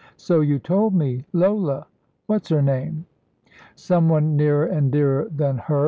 "So 0.17 0.41
you 0.41 0.57
told 0.57 0.95
me. 0.95 1.25
Lola 1.31 1.85
what's 2.25 2.49
her 2.49 2.63
name?" 2.63 3.05
"Some 3.75 4.09
one 4.09 4.35
nearer 4.35 4.65
and 4.65 4.91
dearer 4.91 5.27
than 5.29 5.59
her!" 5.59 5.79